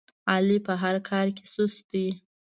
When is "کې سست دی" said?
1.35-2.07